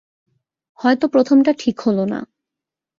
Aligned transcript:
হয়তো 0.79 1.05
প্রথমটা 1.07 1.51
ঠিক 1.59 1.77
হল 1.81 1.97
না। 2.05 2.19